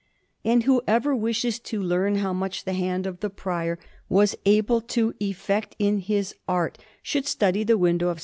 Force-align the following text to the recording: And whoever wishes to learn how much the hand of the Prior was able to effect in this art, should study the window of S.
And 0.43 0.63
whoever 0.63 1.15
wishes 1.15 1.59
to 1.59 1.79
learn 1.79 2.15
how 2.15 2.33
much 2.33 2.65
the 2.65 2.73
hand 2.73 3.05
of 3.05 3.19
the 3.19 3.29
Prior 3.29 3.77
was 4.09 4.35
able 4.47 4.81
to 4.81 5.13
effect 5.19 5.75
in 5.77 6.03
this 6.07 6.33
art, 6.47 6.79
should 7.03 7.27
study 7.27 7.63
the 7.63 7.77
window 7.77 8.07
of 8.09 8.17
S. 8.17 8.19